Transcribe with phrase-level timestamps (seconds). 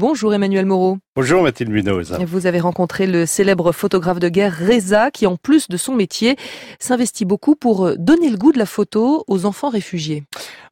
[0.00, 0.98] Bonjour Emmanuel Moreau.
[1.16, 2.16] Bonjour Mathilde Munoz.
[2.24, 6.36] Vous avez rencontré le célèbre photographe de guerre Reza qui en plus de son métier
[6.78, 10.22] s'investit beaucoup pour donner le goût de la photo aux enfants réfugiés.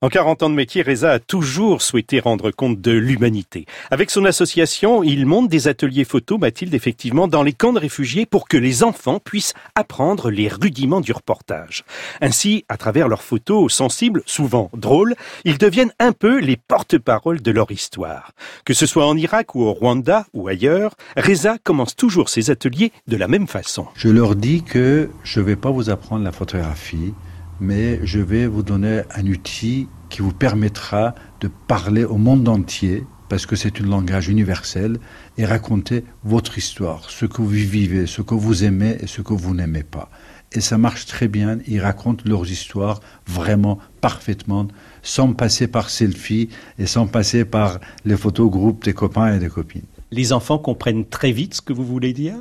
[0.03, 3.67] En 40 ans de métier, Reza a toujours souhaité rendre compte de l'humanité.
[3.91, 8.27] Avec son association, il monte des ateliers photos, Mathilde, effectivement, dans les camps de réfugiés
[8.27, 11.83] pour que les enfants puissent apprendre les rudiments du reportage.
[12.21, 17.51] Ainsi, à travers leurs photos sensibles, souvent drôles, ils deviennent un peu les porte-parole de
[17.51, 18.30] leur histoire.
[18.65, 22.93] Que ce soit en Irak ou au Rwanda ou ailleurs, Reza commence toujours ses ateliers
[23.09, 23.87] de la même façon.
[23.97, 27.15] Je leur dis que je ne vais pas vous apprendre la photographie,
[27.60, 33.05] mais je vais vous donner un outil qui vous permettra de parler au monde entier,
[33.29, 34.98] parce que c'est un langage universel,
[35.37, 39.35] et raconter votre histoire, ce que vous vivez, ce que vous aimez et ce que
[39.35, 40.10] vous n'aimez pas.
[40.53, 44.69] Et ça marche très bien, ils racontent leurs histoires vraiment parfaitement,
[45.03, 49.49] sans passer par selfie et sans passer par les photos groupes des copains et des
[49.49, 49.85] copines.
[50.13, 52.37] Les enfants comprennent très vite ce que vous voulez dire?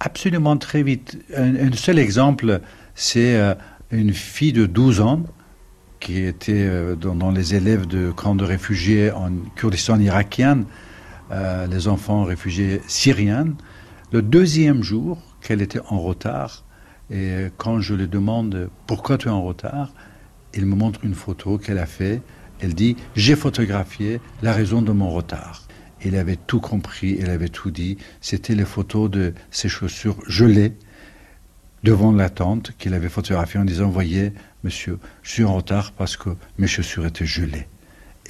[0.00, 1.18] Absolument très vite.
[1.36, 2.60] Un, seul exemple,
[2.94, 3.36] c'est...
[3.36, 3.54] Euh,
[3.90, 5.22] une fille de 12 ans
[5.98, 10.64] qui était euh, dans, les élèves de camps de réfugiés en Kurdistan irakien,
[11.30, 13.48] euh, les enfants réfugiés syriens.
[14.12, 16.64] Le deuxième jour qu'elle était en retard,
[17.10, 19.92] et quand je lui demande pourquoi tu es en retard,
[20.54, 22.22] il me montre une photo qu'elle a fait.
[22.60, 25.66] Elle dit j'ai photographié la raison de mon retard.
[26.02, 27.98] Elle avait tout compris, elle avait tout dit.
[28.20, 30.72] C'était les photos de ses chaussures gelées
[31.82, 36.16] devant la tente qu'il avait photographiée en disant Voyez, monsieur, je suis en retard parce
[36.16, 37.66] que mes chaussures étaient gelées.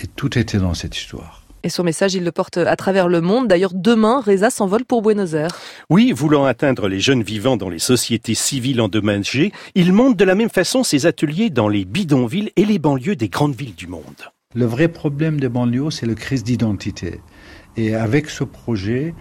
[0.00, 1.39] Et tout était dans cette histoire.
[1.62, 3.46] Et son message, il le porte à travers le monde.
[3.46, 5.58] D'ailleurs, demain, Reza s'envole pour Buenos Aires.
[5.90, 10.34] Oui, voulant atteindre les jeunes vivants dans les sociétés civiles endommagées, il monte de la
[10.34, 14.02] même façon ses ateliers dans les bidonvilles et les banlieues des grandes villes du monde.
[14.54, 17.20] Le vrai problème des banlieues, c'est le crise d'identité.
[17.76, 19.14] Et avec ce projet,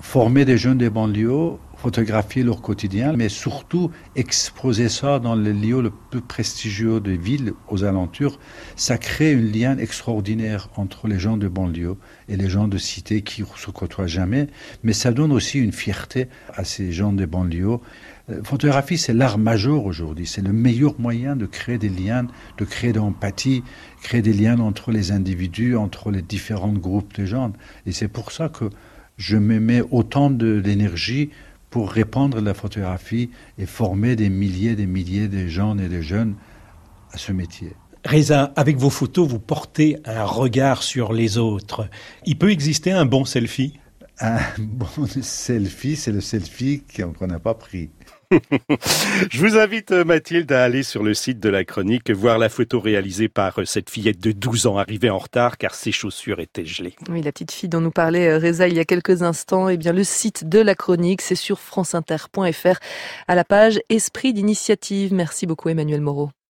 [0.00, 1.52] former des jeunes des banlieues
[1.82, 7.54] photographier leur quotidien, mais surtout exposer ça dans les lieux le plus prestigieux des villes
[7.68, 8.38] aux alentours,
[8.76, 11.96] ça crée un lien extraordinaire entre les gens de banlieue
[12.28, 14.46] et les gens de cité qui se côtoient jamais,
[14.84, 17.78] mais ça donne aussi une fierté à ces gens des banlieues.
[18.28, 20.28] La euh, photographie, c'est l'art majeur aujourd'hui.
[20.28, 22.28] C'est le meilleur moyen de créer des liens,
[22.58, 23.64] de créer de l'empathie,
[24.04, 27.52] créer des liens entre les individus, entre les différents groupes de gens.
[27.86, 28.70] Et c'est pour ça que
[29.16, 31.30] je me mets autant d'énergie
[31.72, 36.02] pour répandre la photographie et former des milliers et des milliers de gens et de
[36.02, 36.36] jeunes
[37.12, 37.72] à ce métier.
[38.04, 41.88] Reza, avec vos photos, vous portez un regard sur les autres.
[42.26, 43.80] Il peut exister un bon selfie?
[44.20, 47.90] Un bon selfie, c'est le selfie qu'on n'a pas pris.
[49.30, 52.48] Je vous invite, euh, Mathilde, à aller sur le site de la chronique, voir la
[52.48, 56.40] photo réalisée par euh, cette fillette de 12 ans arrivée en retard car ses chaussures
[56.40, 56.94] étaient gelées.
[57.08, 59.76] Oui, la petite fille dont nous parlait euh, Reza il y a quelques instants, eh
[59.76, 62.78] bien, le site de la chronique, c'est sur franceinter.fr
[63.28, 65.14] à la page Esprit d'initiative.
[65.14, 66.32] Merci beaucoup, Emmanuel Moreau.